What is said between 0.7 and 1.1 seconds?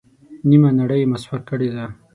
نړۍ